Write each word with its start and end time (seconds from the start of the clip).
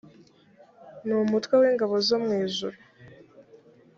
ni 1.05 1.13
umutwe 1.23 1.53
w 1.61 1.63
ingabo 1.71 1.95
zo 2.07 2.17
mu 2.23 2.31
ijuru 2.45 2.77